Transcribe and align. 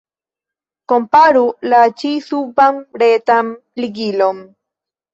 Komparu 0.93 1.43
la 1.75 1.83
ĉi-suban 2.03 2.83
retan 3.05 3.57
ligilon. 3.85 4.47